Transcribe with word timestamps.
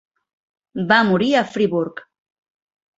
Va 0.93 0.99
morir 1.11 1.29
a 1.35 1.45
Friburg. 1.53 2.05